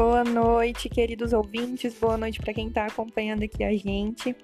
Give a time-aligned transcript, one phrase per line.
[0.00, 1.92] Boa noite, queridos ouvintes.
[2.00, 4.34] Boa noite para quem está acompanhando aqui a gente.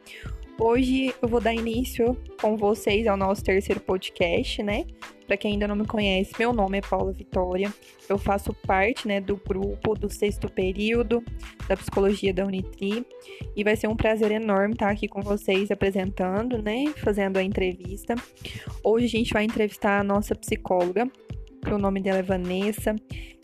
[0.60, 4.84] Hoje eu vou dar início com vocês ao nosso terceiro podcast, né?
[5.26, 7.72] Para quem ainda não me conhece, meu nome é Paula Vitória.
[8.06, 11.24] Eu faço parte, né, do grupo do sexto período
[11.66, 13.06] da psicologia da Unitri
[13.56, 18.14] e vai ser um prazer enorme estar aqui com vocês apresentando, né, fazendo a entrevista.
[18.84, 21.10] Hoje a gente vai entrevistar a nossa psicóloga,
[21.66, 22.94] que o nome dela é Vanessa.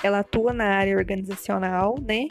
[0.02, 2.26] Ela atua na área organizacional, né?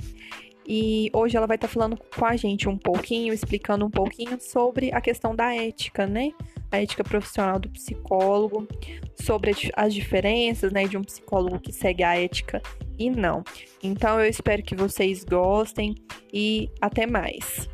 [0.66, 4.40] E hoje ela vai estar tá falando com a gente um pouquinho, explicando um pouquinho
[4.40, 6.32] sobre a questão da ética, né?
[6.72, 8.68] A ética profissional do psicólogo,
[9.16, 12.62] sobre as diferenças, né, de um psicólogo que segue a ética
[12.98, 13.44] e não.
[13.84, 15.96] Então eu espero que vocês gostem
[16.32, 17.68] e até mais.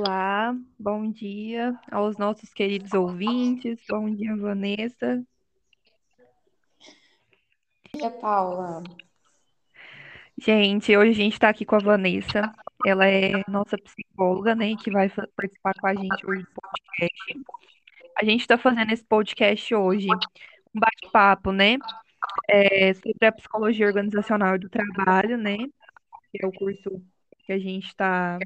[0.00, 3.80] Olá, bom dia aos nossos queridos ouvintes.
[3.90, 5.26] Bom dia, Vanessa.
[7.92, 8.84] Bom dia, Paula.
[10.40, 12.54] Gente, hoje a gente está aqui com a Vanessa.
[12.86, 17.42] Ela é nossa psicóloga, né, que vai participar com a gente hoje do podcast.
[18.20, 20.06] A gente está fazendo esse podcast hoje,
[20.72, 21.76] um bate-papo, né,
[22.48, 25.56] é, sobre a psicologia organizacional do trabalho, né,
[26.30, 27.02] que é o curso
[27.44, 28.38] que a gente está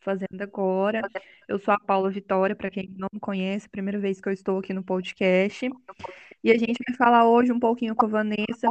[0.00, 1.02] fazendo agora.
[1.48, 4.58] Eu sou a Paula Vitória, para quem não me conhece, primeira vez que eu estou
[4.58, 5.70] aqui no podcast.
[6.42, 8.68] E a gente vai falar hoje um pouquinho com a Vanessa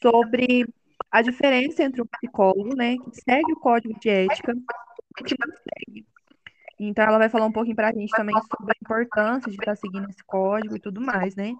[0.00, 0.66] sobre
[1.10, 4.54] a diferença entre o psicólogo, né, que segue o código de ética
[5.18, 6.06] e que não segue.
[6.78, 9.76] Então, ela vai falar um pouquinho para a gente também sobre a importância de estar
[9.76, 11.54] seguindo esse código e tudo mais, né?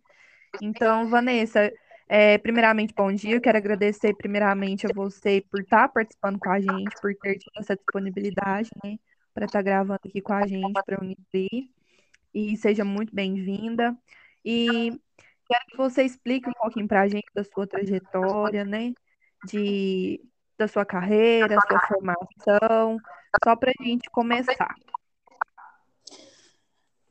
[0.60, 1.72] Então, Vanessa,
[2.14, 3.36] é, primeiramente, bom dia.
[3.36, 7.52] Eu quero agradecer primeiramente a você por estar participando com a gente, por ter tido
[7.56, 8.98] essa disponibilidade, né,
[9.32, 11.70] para estar gravando aqui com a gente para a Unitri.
[12.34, 13.96] E seja muito bem-vinda.
[14.44, 14.90] E
[15.48, 18.92] quero que você explique um pouquinho para a gente da sua trajetória, né,
[19.46, 20.20] de,
[20.58, 22.98] da sua carreira, sua formação,
[23.42, 24.74] só para a gente começar.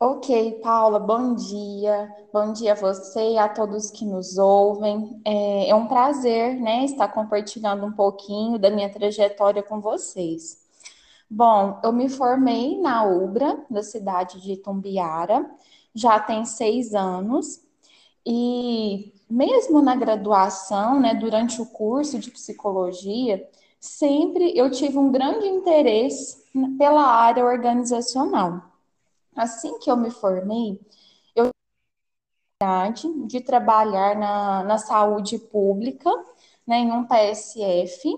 [0.04, 2.12] Ok, Paula, bom dia.
[2.34, 5.22] Bom dia a você e a todos que nos ouvem.
[5.24, 10.58] É, é, um prazer, né, estar compartilhando um pouquinho da minha trajetória com vocês.
[11.30, 15.48] Bom, eu me formei na UBRA, da cidade de Tumbiara,
[15.94, 17.62] já tem seis anos,
[18.26, 23.48] e mesmo na graduação, né, durante o curso de psicologia,
[23.80, 26.44] sempre eu tive um grande interesse
[26.80, 28.71] pela área organizacional.
[29.36, 30.80] Assim que eu me formei,
[31.36, 31.52] eu
[32.94, 36.10] tive de trabalhar na, na saúde pública,
[36.66, 38.10] né, em um PSF,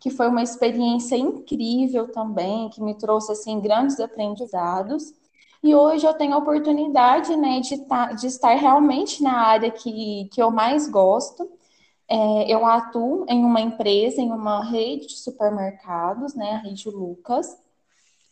[0.00, 5.12] que foi uma experiência incrível também, que me trouxe assim grandes aprendizados.
[5.62, 10.28] E hoje eu tenho a oportunidade né, de, tá, de estar realmente na área que,
[10.32, 11.48] que eu mais gosto.
[12.08, 17.56] É, eu atuo em uma empresa, em uma rede de supermercados, né, a Rede Lucas,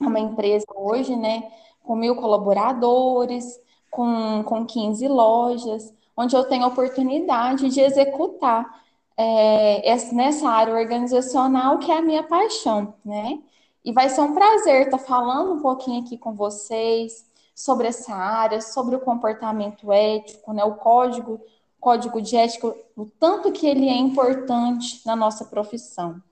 [0.01, 1.43] uma empresa hoje, né,
[1.83, 3.59] com mil colaboradores,
[3.91, 8.83] com, com 15 lojas, onde eu tenho a oportunidade de executar
[9.17, 13.39] é, nessa área organizacional que é a minha paixão, né?
[13.85, 18.61] E vai ser um prazer estar falando um pouquinho aqui com vocês sobre essa área,
[18.61, 20.65] sobre o comportamento ético, né?
[20.65, 21.41] O código,
[21.81, 26.23] código de ética, o tanto que ele é importante na nossa profissão.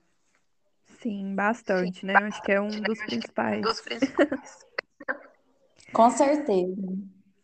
[1.01, 2.13] Sim, bastante, né?
[2.15, 3.61] Acho que é um dos principais.
[3.61, 4.65] Dos principais.
[5.93, 6.75] Com certeza.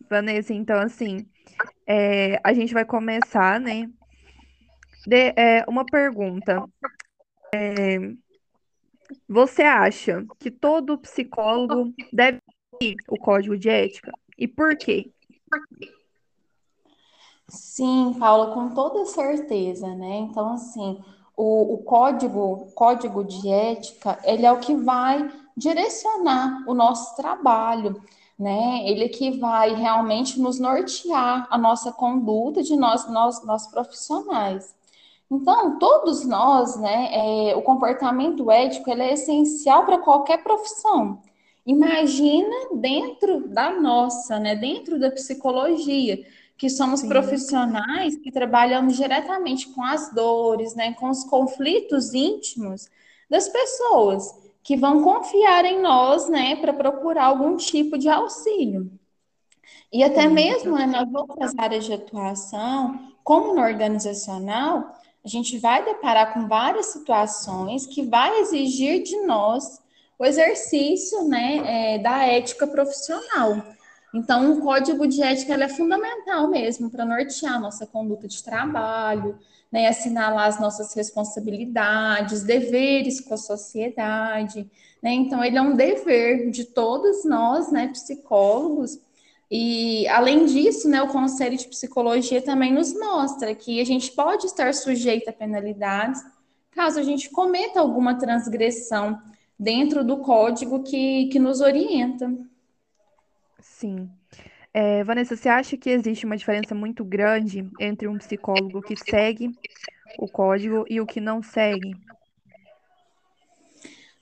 [0.10, 1.28] Vanessa, então, assim,
[1.86, 3.90] é, a gente vai começar, né?
[5.06, 6.64] De, é, uma pergunta.
[7.54, 7.98] É,
[9.28, 12.42] você acha que todo psicólogo deve
[12.74, 14.12] seguir o código de ética?
[14.38, 15.12] E por quê?
[17.48, 20.18] Sim, Paula, com toda certeza, né?
[20.18, 21.02] Então, assim,
[21.36, 28.02] o, o código, código de ética, ele é o que vai direcionar o nosso trabalho
[28.38, 28.84] né?
[28.86, 34.76] Ele que vai realmente nos nortear a nossa conduta de nós, nós, nós profissionais.
[35.30, 41.22] Então, todos nós, né, é, o comportamento ético ele é essencial para qualquer profissão.
[41.66, 46.24] Imagina dentro da nossa, né, dentro da psicologia,
[46.58, 47.10] que somos Sim.
[47.10, 52.88] profissionais que trabalhamos diretamente com as dores, né, com os conflitos íntimos
[53.30, 58.92] das pessoas que vão confiar em nós, né, para procurar algum tipo de auxílio.
[59.94, 64.94] E até mesmo né, nas outras áreas de atuação, como no organizacional,
[65.24, 69.82] a gente vai deparar com várias situações que vai exigir de nós
[70.20, 73.64] o exercício né, é, da ética profissional.
[74.14, 79.40] Então, o código de ética é fundamental mesmo para nortear a nossa conduta de trabalho,
[79.72, 84.70] né, assinalar as nossas responsabilidades, deveres com a sociedade.
[85.02, 85.14] Né?
[85.14, 89.00] Então, ele é um dever de todos nós, né, psicólogos.
[89.50, 94.46] E, além disso, né, o Conselho de Psicologia também nos mostra que a gente pode
[94.46, 96.22] estar sujeito a penalidades
[96.78, 99.20] caso a gente cometa alguma transgressão
[99.58, 102.32] dentro do código que, que nos orienta.
[103.60, 104.08] Sim.
[104.80, 109.50] É, Vanessa, você acha que existe uma diferença muito grande entre um psicólogo que segue
[110.20, 111.98] o código e o que não segue?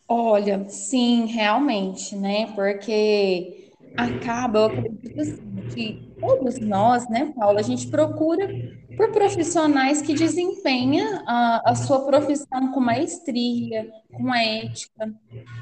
[0.07, 2.47] Olha, sim, realmente, né?
[2.55, 3.64] Porque
[3.97, 8.47] acaba, eu acredito assim, que todos nós, né, Paula, a gente procura
[8.95, 15.13] por profissionais que desempenham a, a sua profissão com maestria, com ética.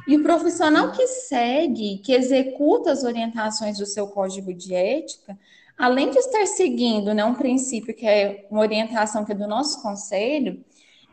[0.08, 5.38] E o profissional que segue, que executa as orientações do seu código de ética,
[5.78, 9.82] além de estar seguindo né, um princípio que é uma orientação que é do nosso
[9.82, 10.64] conselho,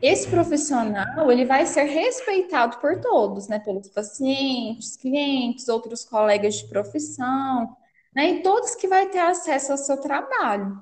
[0.01, 3.59] esse profissional ele vai ser respeitado por todos, né?
[3.59, 7.75] Pelos pacientes, clientes, outros colegas de profissão,
[8.15, 8.29] né?
[8.29, 10.81] E todos que vai ter acesso ao seu trabalho.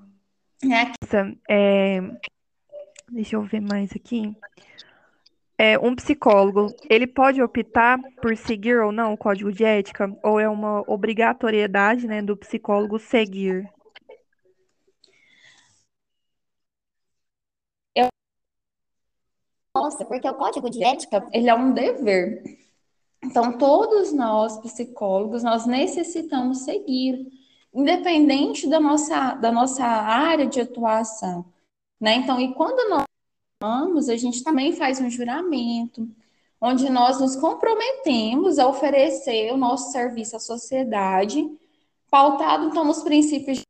[0.63, 0.92] Né?
[1.50, 2.00] É,
[3.10, 4.36] deixa eu ver mais aqui.
[5.57, 10.10] É, um psicólogo, ele pode optar por seguir ou não o código de ética?
[10.24, 13.69] Ou é uma obrigatoriedade, né, do psicólogo seguir?
[19.75, 22.44] Nossa, porque o código de ética, ele é um dever.
[23.24, 27.27] Então, todos nós, psicólogos, nós necessitamos seguir,
[27.74, 31.45] independente da nossa, da nossa área de atuação.
[32.00, 32.16] Né?
[32.16, 33.04] Então, e quando nós
[33.62, 36.10] vamos, a gente também faz um juramento,
[36.62, 41.48] onde nós nos comprometemos a oferecer o nosso serviço à sociedade,
[42.10, 43.62] pautado, então, nos princípios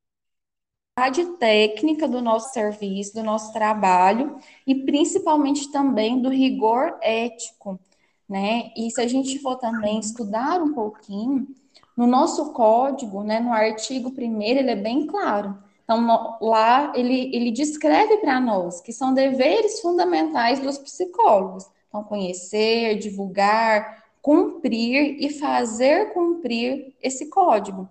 [1.39, 7.79] técnica do nosso serviço, do nosso trabalho e principalmente também do rigor ético,
[8.27, 8.71] né?
[8.75, 11.47] E se a gente for também estudar um pouquinho,
[11.95, 15.57] no nosso código, né, no artigo primeiro, ele é bem claro.
[15.83, 21.65] Então, no, lá ele, ele descreve para nós que são deveres fundamentais dos psicólogos.
[21.89, 27.89] Então, conhecer, divulgar, cumprir e fazer cumprir esse código.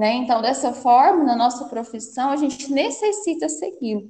[0.00, 0.14] Né?
[0.14, 4.08] Então, dessa forma, na nossa profissão, a gente necessita seguir.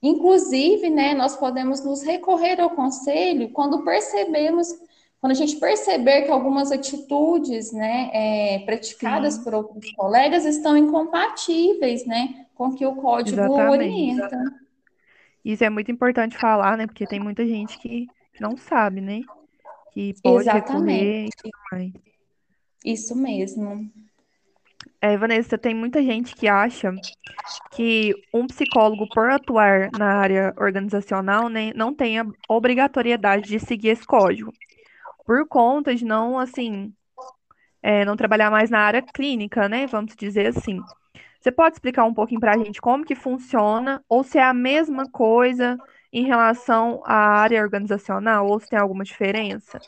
[0.00, 4.68] Inclusive, né, nós podemos nos recorrer ao conselho quando percebemos,
[5.20, 9.42] quando a gente perceber que algumas atitudes né, é, praticadas Sim.
[9.42, 13.68] por outros colegas estão incompatíveis né, com o que o código Exatamente.
[13.68, 14.38] orienta.
[15.44, 16.86] Isso é muito importante falar, né?
[16.86, 18.06] Porque tem muita gente que
[18.40, 19.22] não sabe, né?
[19.92, 20.70] Que pode Exatamente.
[20.72, 21.92] recorrer e tudo mais.
[22.84, 23.90] Isso mesmo.
[25.04, 26.92] É, Vanessa, tem muita gente que acha
[27.72, 33.88] que um psicólogo, por atuar na área organizacional, né, não tem a obrigatoriedade de seguir
[33.88, 34.52] esse código,
[35.26, 36.94] por conta de não, assim,
[37.82, 40.78] é, não trabalhar mais na área clínica, né, vamos dizer assim.
[41.40, 44.54] Você pode explicar um pouquinho para a gente como que funciona, ou se é a
[44.54, 45.76] mesma coisa
[46.12, 49.80] em relação à área organizacional, ou se tem alguma diferença?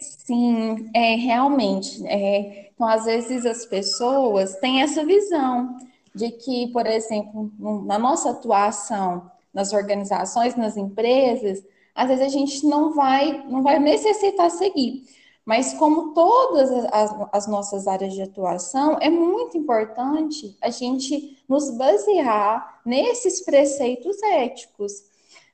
[0.00, 2.06] Sim, é realmente.
[2.06, 5.76] É, então, às vezes as pessoas têm essa visão
[6.14, 7.52] de que, por exemplo,
[7.84, 13.78] na nossa atuação nas organizações, nas empresas, às vezes a gente não vai, não vai
[13.78, 15.04] necessitar seguir.
[15.46, 21.70] Mas como todas as, as nossas áreas de atuação, é muito importante a gente nos
[21.70, 25.04] basear nesses preceitos éticos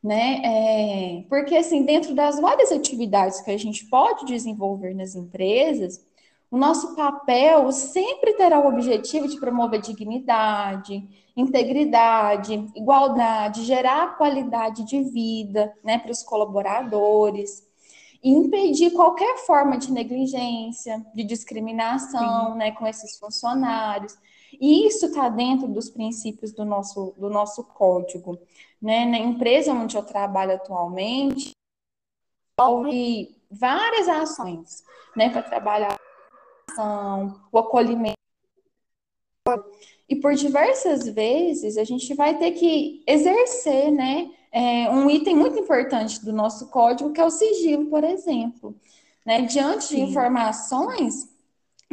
[0.03, 0.43] né?
[0.45, 6.05] É, porque assim, dentro das várias atividades que a gente pode desenvolver nas empresas,
[6.51, 11.03] o nosso papel sempre terá o objetivo de promover dignidade,
[11.37, 17.72] integridade, igualdade, gerar qualidade de vida, né, para os colaboradores
[18.23, 22.59] e impedir qualquer forma de negligência, de discriminação, Sim.
[22.59, 24.17] né, com esses funcionários.
[24.61, 28.39] E isso está dentro dos princípios do nosso, do nosso código.
[28.81, 29.05] Né?
[29.05, 31.51] Na empresa onde eu trabalho atualmente,
[32.61, 34.85] houve várias ações
[35.17, 35.99] né, para trabalhar
[37.51, 38.17] o acolhimento.
[40.09, 45.59] E por diversas vezes a gente vai ter que exercer né, é, um item muito
[45.59, 48.77] importante do nosso código, que é o sigilo, por exemplo.
[49.25, 49.43] Né?
[49.43, 49.97] Diante Sim.
[49.97, 51.33] de informações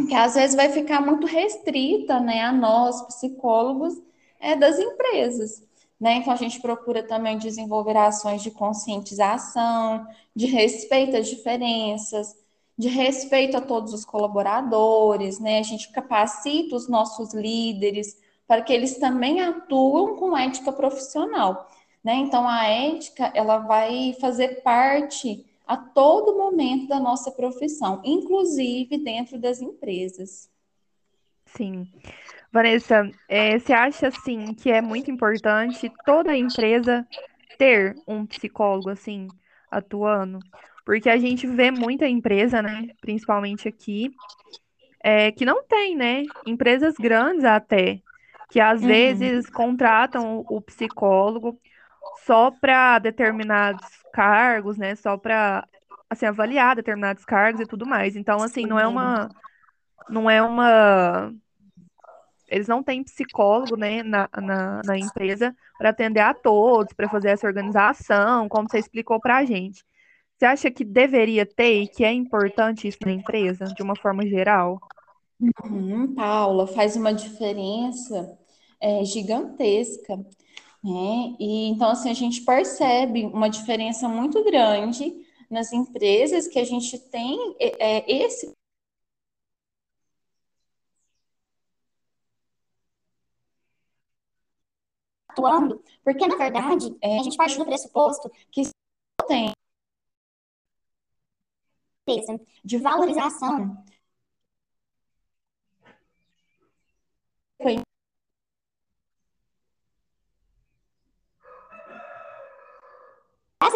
[0.07, 3.95] que às vezes vai ficar muito restrita né, a nós, psicólogos,
[4.39, 5.63] é, das empresas.
[5.99, 6.15] Né?
[6.15, 12.35] Então, a gente procura também desenvolver ações de conscientização, de respeito às diferenças,
[12.77, 15.59] de respeito a todos os colaboradores, né?
[15.59, 21.69] A gente capacita os nossos líderes para que eles também atuam com ética profissional,
[22.03, 22.15] né?
[22.15, 29.39] Então a ética ela vai fazer parte a todo momento da nossa profissão, inclusive dentro
[29.39, 30.49] das empresas.
[31.45, 31.87] Sim.
[32.51, 37.07] Vanessa, é, você acha assim que é muito importante toda empresa
[37.57, 39.27] ter um psicólogo assim
[39.69, 40.43] atuando?
[40.85, 44.11] Porque a gente vê muita empresa, né, principalmente aqui,
[45.03, 46.23] é, que não tem, né?
[46.45, 48.01] Empresas grandes até,
[48.49, 48.87] que às Uhum.
[48.87, 51.59] vezes contratam o psicólogo
[52.25, 54.95] só para determinados cargos, né?
[54.95, 55.67] Só para
[56.09, 58.15] assim avaliar determinados cargos e tudo mais.
[58.15, 59.29] Então, assim, não é uma
[60.09, 61.33] não é uma
[62.47, 67.29] eles não têm psicólogo, né, na, na, na empresa para atender a todos, para fazer
[67.29, 69.85] essa organização, como você explicou para a gente.
[70.35, 74.25] Você acha que deveria ter e que é importante isso na empresa, de uma forma
[74.25, 74.79] geral?
[75.63, 78.37] Uhum, Paula, faz uma diferença
[78.81, 80.17] é, gigantesca,
[80.83, 81.35] né?
[81.39, 85.13] E então assim a gente percebe uma diferença muito grande
[85.49, 88.53] nas empresas que a gente tem é, é, esse
[95.29, 98.71] atuando, porque na verdade é, a gente parte do pressuposto que se
[99.27, 99.53] tem
[102.63, 103.83] de valorização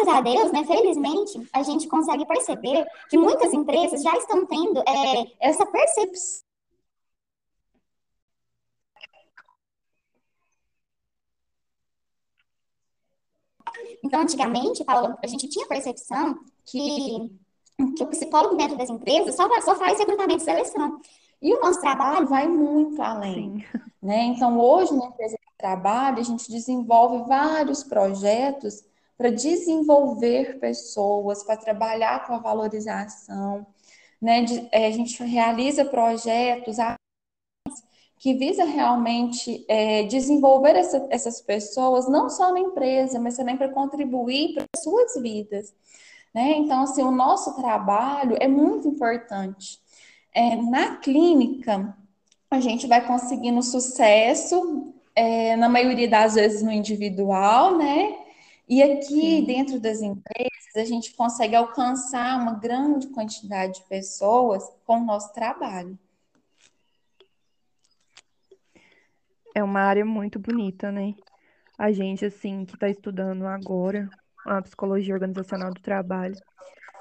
[0.04, 4.80] graças a Deus, né, felizmente, a gente consegue perceber que muitas empresas já estão tendo
[4.80, 6.44] é, essa percepção.
[14.02, 17.30] Então, antigamente, Paulo, a gente tinha percepção que,
[17.96, 21.00] que o psicólogo dentro das empresas só, só faz recrutamento e seleção.
[21.42, 23.60] E o nosso trabalho vai muito além.
[23.60, 23.80] Sim.
[24.02, 24.24] Né?
[24.24, 28.84] Então, hoje, na empresa de trabalho, a gente desenvolve vários projetos
[29.16, 33.66] para desenvolver pessoas, para trabalhar com a valorização.
[34.20, 34.42] Né?
[34.42, 36.76] De, é, a gente realiza projetos
[38.18, 43.68] que visa realmente é, desenvolver essa, essas pessoas, não só na empresa, mas também para
[43.68, 45.74] contribuir para as suas vidas.
[46.32, 46.54] Né?
[46.56, 49.78] Então, assim, o nosso trabalho é muito importante.
[50.32, 51.96] É, na clínica,
[52.50, 58.23] a gente vai conseguindo sucesso, é, na maioria das vezes no individual, né?
[58.66, 59.44] E aqui Sim.
[59.44, 65.32] dentro das empresas, a gente consegue alcançar uma grande quantidade de pessoas com o nosso
[65.34, 65.98] trabalho.
[69.54, 71.14] É uma área muito bonita, né?
[71.78, 74.08] A gente, assim, que está estudando agora
[74.46, 76.34] a psicologia organizacional do trabalho,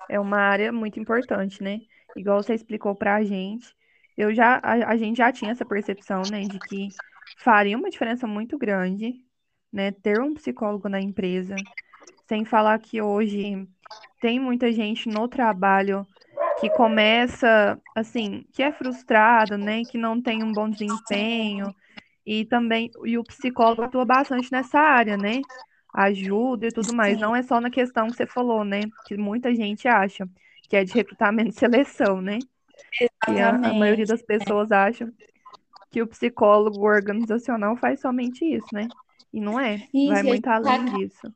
[0.09, 1.79] é uma área muito importante, né?
[2.15, 3.73] Igual você explicou para a gente,
[4.17, 6.89] eu já, a, a gente já tinha essa percepção, né, de que
[7.37, 9.23] faria uma diferença muito grande,
[9.73, 11.55] né, ter um psicólogo na empresa,
[12.27, 13.67] sem falar que hoje
[14.21, 16.05] tem muita gente no trabalho
[16.59, 21.73] que começa, assim, que é frustrado, né, que não tem um bom desempenho,
[22.25, 25.41] e também, e o psicólogo atua bastante nessa área, né?
[25.93, 27.15] Ajuda e tudo mais.
[27.15, 28.81] Sim, Não é só na questão que você falou, né?
[29.05, 30.27] Que muita gente acha
[30.69, 32.39] que é de recrutamento e seleção, né?
[33.25, 34.07] Que a, a maioria exatamente.
[34.07, 35.11] das pessoas acha
[35.91, 38.87] que o psicólogo organizacional faz somente isso, né?
[39.33, 39.89] E não é.
[40.05, 41.33] Vai Isso, a muito além disso.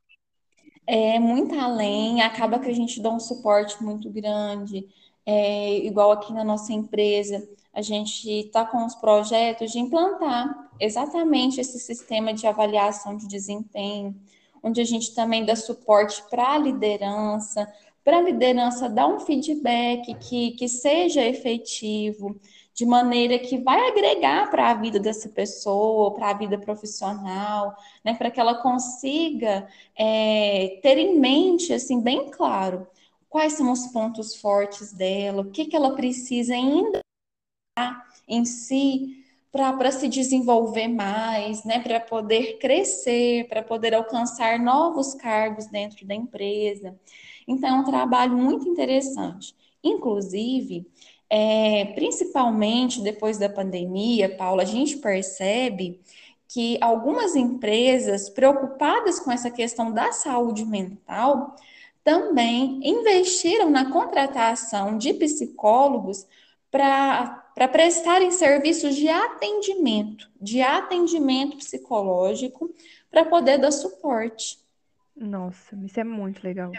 [0.86, 4.88] é muito além, acaba que a gente dá um suporte muito grande.
[5.26, 11.60] É, igual aqui na nossa empresa, a gente está com os projetos de implantar exatamente
[11.60, 14.16] esse sistema de avaliação de desempenho,
[14.64, 17.72] onde a gente também dá suporte para a liderança,
[18.04, 22.40] para a liderança dar um feedback que, que seja efetivo,
[22.78, 28.14] de maneira que vai agregar para a vida dessa pessoa, para a vida profissional, né,
[28.14, 29.68] para que ela consiga
[29.98, 32.86] é, ter em mente, assim, bem claro,
[33.28, 37.02] quais são os pontos fortes dela, o que, que ela precisa ainda
[38.28, 45.66] em si para se desenvolver mais, né, para poder crescer, para poder alcançar novos cargos
[45.66, 46.96] dentro da empresa.
[47.48, 49.56] Então, é um trabalho muito interessante.
[49.84, 50.86] Inclusive,
[51.30, 56.02] é, principalmente depois da pandemia, Paula, a gente percebe
[56.48, 61.56] que algumas empresas preocupadas com essa questão da saúde mental
[62.04, 66.26] também investiram na contratação de psicólogos
[66.72, 72.74] para prestarem serviços de atendimento, de atendimento psicológico,
[73.12, 74.58] para poder dar suporte.
[75.16, 76.72] Nossa, isso é muito legal.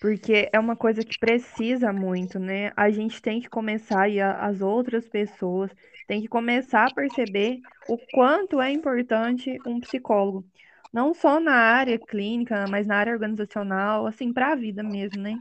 [0.00, 2.72] Porque é uma coisa que precisa muito, né?
[2.76, 5.70] A gente tem que começar e a- as outras pessoas
[6.08, 10.44] têm que começar a perceber o quanto é importante um psicólogo,
[10.92, 15.36] não só na área clínica, mas na área organizacional, assim, para a vida mesmo, né?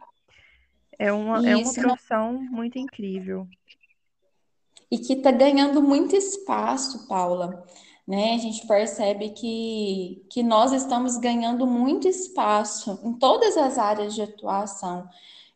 [1.00, 3.48] É uma, é uma profissão muito incrível.
[4.92, 7.64] e que está ganhando muito espaço, Paula.
[8.10, 8.34] Né?
[8.34, 14.24] A gente percebe que, que nós estamos ganhando muito espaço em todas as áreas de
[14.24, 15.08] atuação.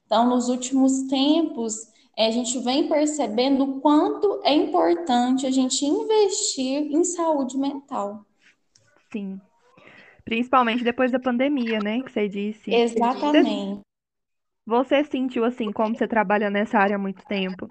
[0.06, 1.74] Então, nos últimos tempos,
[2.16, 8.24] eh, a gente vem percebendo o quanto é importante a gente investir em saúde mental.
[9.12, 9.42] Sim.
[10.24, 12.04] Principalmente depois da pandemia, né?
[12.04, 12.72] Que você disse.
[12.72, 13.82] Exatamente.
[14.64, 17.68] você sentiu assim, como você trabalha nessa área há muito tempo?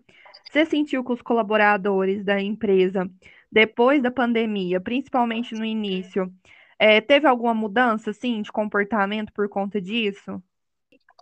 [0.51, 3.09] Você sentiu que os colaboradores da empresa,
[3.53, 6.33] depois da pandemia, principalmente no início,
[6.79, 10.43] eh, teve alguma mudança, assim, de comportamento por conta disso?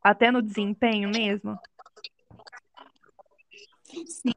[0.00, 1.58] Até no desempenho mesmo?
[4.06, 4.32] Sim,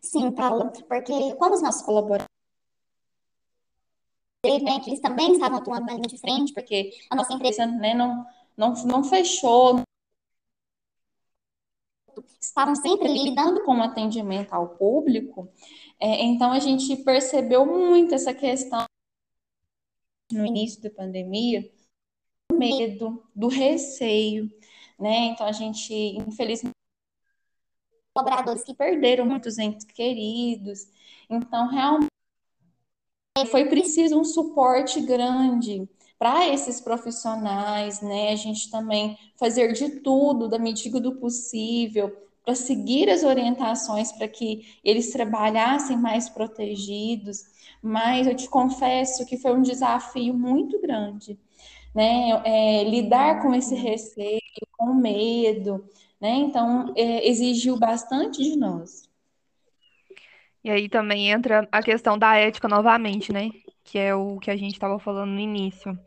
[0.00, 2.26] sim, Paula, porque como os nossos colaboradores,
[4.42, 8.24] né, que eles também estavam atuando na de frente, porque a nossa empresa, né, não,
[8.56, 9.82] não, não fechou,
[12.40, 15.48] estavam sempre lidando com o atendimento ao público,
[16.00, 18.84] é, então a gente percebeu muito essa questão
[20.30, 21.70] no início da pandemia,
[22.50, 24.50] do medo, do receio,
[24.98, 25.26] né?
[25.26, 26.74] Então a gente, infelizmente,
[28.14, 30.88] colaboradores que perderam muitos entes queridos,
[31.28, 32.08] então realmente
[33.50, 38.30] foi preciso um suporte grande para esses profissionais, né?
[38.30, 44.28] A gente também fazer de tudo, da medida do possível, para seguir as orientações para
[44.28, 47.44] que eles trabalhassem mais protegidos.
[47.82, 51.38] Mas eu te confesso que foi um desafio muito grande,
[51.94, 52.42] né?
[52.44, 54.40] É, lidar com esse receio,
[54.72, 55.84] com medo,
[56.20, 56.30] né?
[56.36, 59.08] Então, é, exigiu bastante de nós.
[60.62, 63.50] E aí também entra a questão da ética novamente, né?
[63.84, 65.98] Que é o que a gente estava falando no início.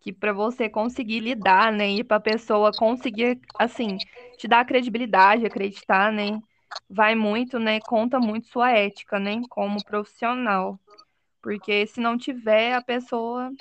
[0.00, 1.90] Que para você conseguir lidar, né?
[1.90, 3.96] E para a pessoa conseguir, assim,
[4.38, 6.40] te dar credibilidade, acreditar, né?
[6.88, 7.80] Vai muito, né?
[7.80, 9.42] Conta muito sua ética, né?
[9.50, 10.78] Como profissional.
[11.42, 13.52] Porque se não tiver, a pessoa,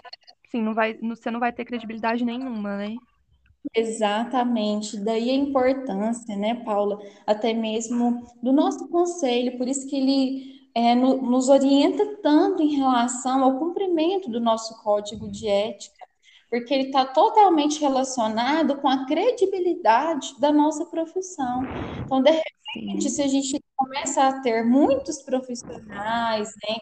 [0.48, 2.96] assim, não vai, você não vai ter credibilidade nenhuma, né?
[3.76, 10.52] Exatamente, daí a importância, né, Paula, até mesmo do nosso conselho, por isso que ele
[10.75, 15.95] é, no- nos orienta tanto em relação ao cumprimento do nosso código de ética,
[16.49, 21.73] porque ele está totalmente relacionado com a credibilidade da nossa profissão.
[22.05, 26.75] Então, de repente, se a gente começa a ter muitos profissionais, né,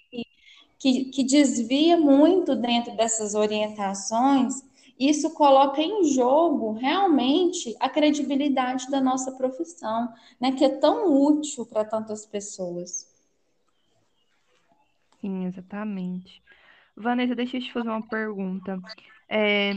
[0.80, 4.56] que, que desvia muito dentro dessas orientações,
[5.00, 11.66] isso coloca em jogo realmente a credibilidade da nossa profissão, né, que é tão útil
[11.66, 13.11] para tantas pessoas.
[15.22, 16.44] Sim, exatamente.
[16.96, 18.82] Vanessa, deixa eu te fazer uma pergunta.
[19.30, 19.74] É,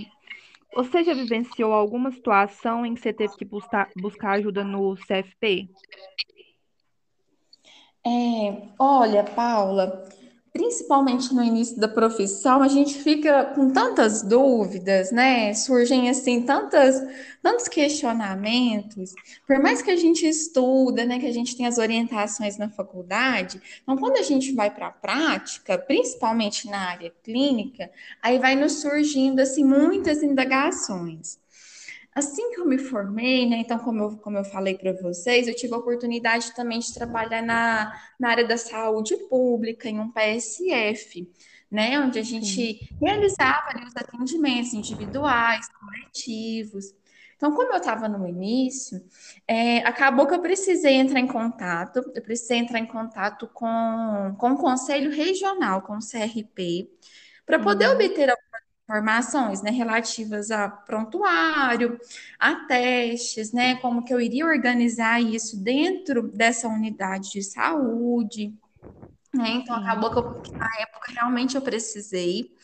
[0.75, 5.69] você já vivenciou alguma situação em que você teve que buscar, buscar ajuda no CFP?
[8.07, 10.05] É, olha, Paula,
[10.55, 15.53] principalmente no início da profissão, a gente fica com tantas dúvidas, né?
[15.53, 16.95] Surgem assim tantas,
[17.43, 19.13] tantos questionamentos.
[19.49, 23.61] Por mais que a gente estuda, né, que a gente tem as orientações na faculdade,
[23.83, 27.91] então quando a gente vai para a prática, principalmente na área clínica,
[28.23, 31.37] aí vai nos surgindo assim muitas indagações.
[32.15, 33.57] Assim que eu me formei, né?
[33.59, 37.43] Então, como eu, como eu falei para vocês, eu tive a oportunidade também de trabalhar
[37.43, 41.29] na, na área da saúde pública, em um PSF,
[41.71, 41.99] né?
[41.99, 46.95] Onde a Sim, gente realizava ali, os atendimentos individuais, coletivos.
[47.37, 49.03] Então, como eu estava no início,
[49.47, 54.53] é, acabou que eu precisei entrar em contato, eu precisei entrar em contato com, com
[54.53, 56.89] o Conselho Regional, com o CRP,
[57.45, 58.31] para poder uhum, obter
[58.85, 61.99] informações, né, relativas a prontuário,
[62.39, 68.55] a testes, né, como que eu iria organizar isso dentro dessa unidade de saúde,
[69.35, 72.55] né, então acabou que, eu, na época realmente eu precisei,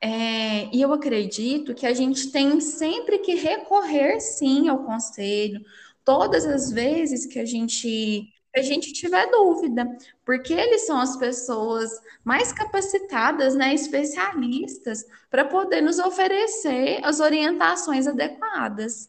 [0.00, 5.60] é, e eu acredito que a gente tem sempre que recorrer sim ao conselho,
[6.04, 9.86] todas as vezes que a gente a gente tiver dúvida,
[10.24, 11.90] porque eles são as pessoas
[12.24, 19.08] mais capacitadas, né, especialistas, para poder nos oferecer as orientações adequadas.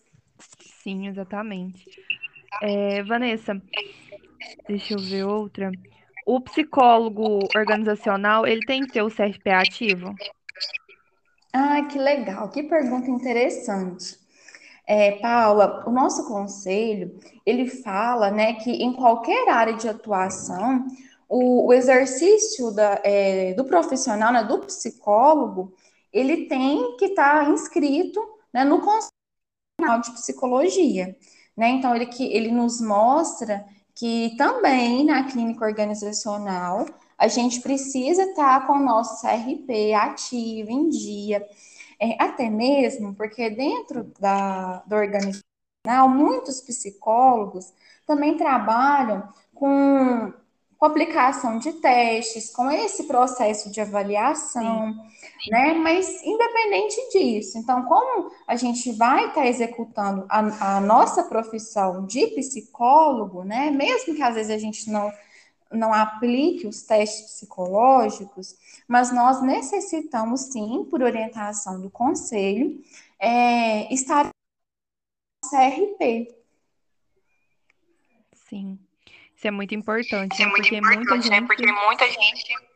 [0.84, 1.88] sim, exatamente.
[2.62, 3.62] É, Vanessa,
[4.68, 5.78] deixa eu ver outra.
[6.26, 10.20] O psicólogo organizacional, ele tem que ter o CRP ativo?
[11.54, 14.20] Ah, que legal, que pergunta interessante.
[14.86, 20.86] É, Paula, o nosso conselho, ele fala, né, que em qualquer área de atuação,
[21.30, 25.74] o, o exercício da, é, do profissional, né, do psicólogo,
[26.12, 28.20] ele tem que estar tá inscrito
[28.54, 31.16] né, no Conselho de Psicologia.
[31.56, 31.70] Né?
[31.70, 33.66] Então, ele, que, ele nos mostra
[33.96, 36.86] que também na clínica organizacional
[37.18, 41.48] a gente precisa estar tá com o nosso CRP ativo, em dia,
[42.02, 47.72] é, até mesmo porque dentro da, do organizacional, muitos psicólogos
[48.08, 50.34] também trabalham com
[50.82, 55.76] com aplicação de testes, com esse processo de avaliação, sim, né?
[55.76, 62.08] Mas independente disso, então, como a gente vai estar tá executando a, a, nossa profissão
[62.08, 63.70] de psicólogo, né?
[63.70, 65.14] Mesmo que às vezes a gente não,
[65.72, 68.56] não aplique os testes psicológicos,
[68.88, 72.82] mas nós necessitamos sim, por orientação do conselho,
[73.20, 76.36] é, estar no CRP.
[78.50, 78.80] Sim.
[79.36, 80.52] Isso é muito importante, é né?
[80.52, 81.36] muito porque importante, muita né?
[81.40, 82.72] gente porque muita gente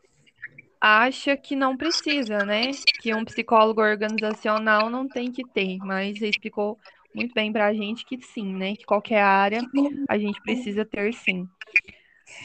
[0.80, 2.70] acha que não precisa, né?
[3.00, 6.78] Que um psicólogo organizacional não tem que ter, mas você explicou
[7.14, 8.76] muito bem para a gente que sim, né?
[8.76, 9.60] Que qualquer área
[10.08, 11.48] a gente precisa ter sim.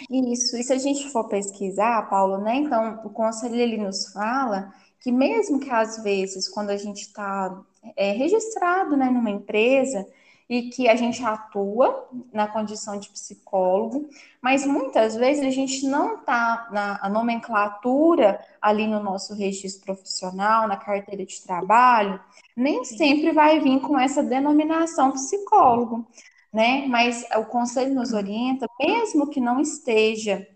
[0.09, 2.55] Isso, e se a gente for pesquisar, Paulo, né?
[2.55, 7.59] Então, o conselho ele nos fala que mesmo que às vezes, quando a gente está
[7.95, 10.05] é, registrado né, numa empresa,
[10.51, 14.09] e que a gente atua na condição de psicólogo,
[14.41, 20.75] mas muitas vezes a gente não está na nomenclatura ali no nosso registro profissional, na
[20.75, 22.19] carteira de trabalho,
[22.53, 26.05] nem sempre vai vir com essa denominação psicólogo,
[26.51, 26.85] né?
[26.87, 30.47] Mas o conselho nos orienta, mesmo que não esteja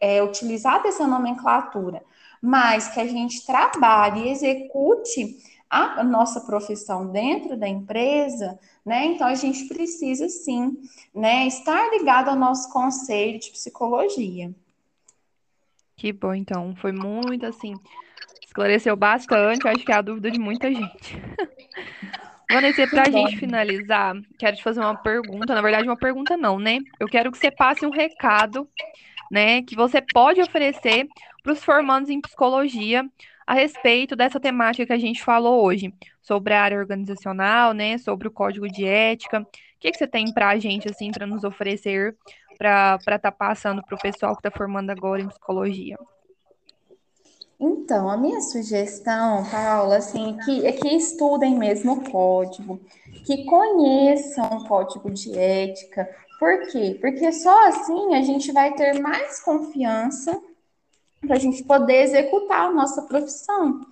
[0.00, 2.02] é, utilizada essa nomenclatura,
[2.40, 5.36] mas que a gente trabalhe e execute
[5.68, 9.04] a nossa profissão dentro da empresa, né?
[9.04, 10.76] Então a gente precisa sim,
[11.14, 14.52] né, estar ligado ao nosso conselho de psicologia.
[15.96, 17.74] Que bom, então, foi muito assim,
[18.44, 21.14] esclareceu bastante, acho que é a dúvida de muita gente.
[22.52, 26.58] Vanessa, para a gente finalizar, quero te fazer uma pergunta, na verdade uma pergunta não,
[26.58, 26.78] né?
[26.98, 28.68] Eu quero que você passe um recado,
[29.30, 31.06] né, que você pode oferecer
[31.42, 33.08] para os formandos em psicologia
[33.46, 38.28] a respeito dessa temática que a gente falou hoje, sobre a área organizacional, né, sobre
[38.28, 39.40] o código de ética.
[39.40, 39.46] O
[39.78, 42.16] que, que você tem para a gente, assim, para nos oferecer,
[42.58, 45.96] para estar tá passando para o pessoal que está formando agora em psicologia?
[47.60, 52.80] Então, a minha sugestão, Paula, assim, que, é que estudem mesmo o código,
[53.26, 56.08] que conheçam o código de ética.
[56.38, 56.96] Por quê?
[56.98, 60.40] Porque só assim a gente vai ter mais confiança
[61.20, 63.86] para a gente poder executar a nossa profissão.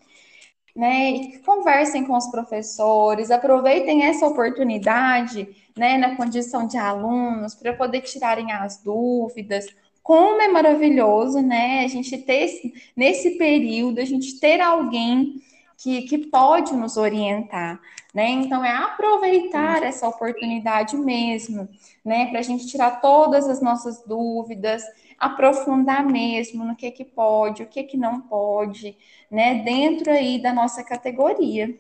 [0.75, 7.75] Né, e conversem com os professores, aproveitem essa oportunidade, né, na condição de alunos, para
[7.75, 9.67] poder tirarem as dúvidas.
[10.09, 12.49] Como é maravilhoso, né, a gente ter
[12.97, 15.35] nesse período, a gente ter alguém
[15.77, 17.79] que, que pode nos orientar,
[18.15, 18.31] né?
[18.31, 21.69] Então é aproveitar essa oportunidade mesmo,
[22.03, 24.83] né, para a gente tirar todas as nossas dúvidas,
[25.19, 28.97] aprofundar mesmo no que que pode, o que que não pode,
[29.31, 31.79] né, dentro aí da nossa categoria.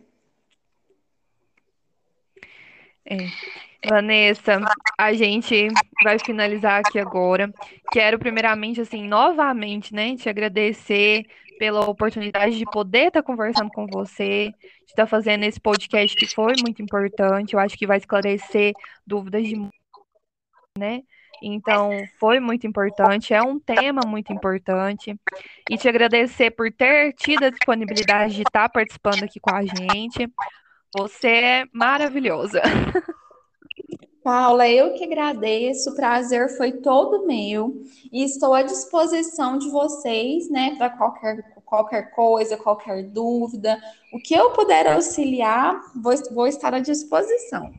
[3.06, 3.16] É.
[3.86, 4.60] Vanessa,
[4.98, 5.68] a gente
[6.02, 7.52] vai finalizar aqui agora.
[7.92, 11.24] Quero primeiramente, assim, novamente, né, te agradecer
[11.58, 16.54] pela oportunidade de poder estar conversando com você, de estar fazendo esse podcast que foi
[16.62, 17.54] muito importante.
[17.54, 18.72] Eu acho que vai esclarecer
[19.06, 19.56] dúvidas de,
[20.78, 21.02] né?
[21.42, 25.14] Então, foi muito importante, é um tema muito importante.
[25.70, 30.28] E te agradecer por ter tido a disponibilidade de estar participando aqui com a gente.
[30.96, 32.60] Você é maravilhosa.
[34.28, 40.50] Paula, eu que agradeço, o prazer foi todo meu e estou à disposição de vocês,
[40.50, 43.80] né, para qualquer, qualquer coisa, qualquer dúvida.
[44.12, 47.72] O que eu puder auxiliar, vou, vou estar à disposição.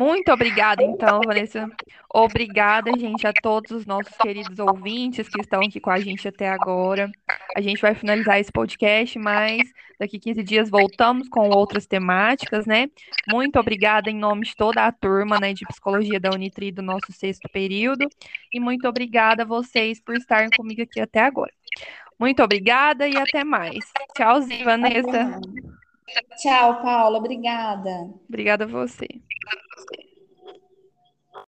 [0.00, 1.68] Muito obrigada, então, Vanessa.
[2.10, 6.48] Obrigada, gente, a todos os nossos queridos ouvintes que estão aqui com a gente até
[6.48, 7.12] agora.
[7.54, 9.60] A gente vai finalizar esse podcast, mas
[9.98, 12.88] daqui 15 dias voltamos com outras temáticas, né?
[13.28, 17.12] Muito obrigada em nome de toda a turma né, de psicologia da Unitri do nosso
[17.12, 18.08] sexto período.
[18.50, 21.52] E muito obrigada a vocês por estarem comigo aqui até agora.
[22.18, 23.84] Muito obrigada e até mais.
[24.16, 25.38] Tchauzinho, Vanessa.
[26.36, 27.18] Tchau, Paula.
[27.18, 28.12] Obrigada.
[28.28, 29.06] Obrigada a você.